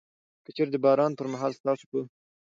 که 0.45 0.49
چيري 0.55 0.71
د 0.73 0.77
باران 0.85 1.11
پر 1.17 1.27
مهال 1.33 1.51
ستاسو 1.59 1.85
په 1.91 1.99